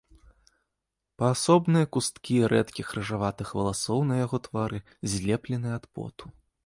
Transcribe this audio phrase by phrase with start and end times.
[1.21, 4.79] Паасобныя кусткі рэдкіх рыжаватых валасоў на яго твары
[5.13, 6.25] злеплены ад поту.